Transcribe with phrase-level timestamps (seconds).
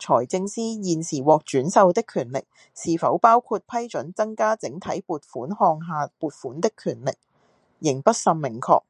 [0.00, 7.12] 財政司現時獲轉授的權力是否包括批准增加整體撥款項下撥款的權力，
[7.78, 8.82] 仍不甚明確